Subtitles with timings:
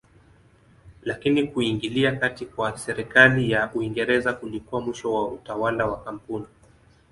[1.03, 6.45] Lakini kuingilia kati kwa serikali ya Uingereza kulikuwa mwisho wa utawala wa kampuni.